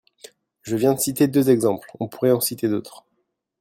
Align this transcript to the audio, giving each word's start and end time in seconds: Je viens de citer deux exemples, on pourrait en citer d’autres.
Je 0.63 0.75
viens 0.77 0.95
de 0.95 0.99
citer 0.99 1.27
deux 1.27 1.51
exemples, 1.51 1.91
on 1.99 2.07
pourrait 2.07 2.31
en 2.31 2.39
citer 2.41 2.67
d’autres. 2.67 3.05